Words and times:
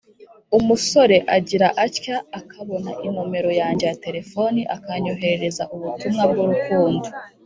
Umusore 0.57 1.17
agira 1.35 1.67
atya 1.85 2.17
akabona 2.39 2.91
inomero 3.07 3.49
yanjye 3.61 3.83
ya 3.89 3.97
telefoni 4.05 4.61
akanyoherereza 4.75 5.63
ubutumwa 5.75 6.23
bw 6.31 6.37
urukundo 6.45 7.07